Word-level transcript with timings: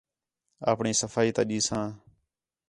اپݨی 0.71 0.91
صفائی 1.01 1.31
تا 1.35 1.41
دیساں 1.49 1.87